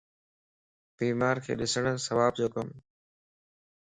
بيمارکَ 0.97 1.45
ڏسڻ 1.59 1.85
ثواب 2.05 2.31
جو 2.39 2.47
ڪمَ 2.53 2.67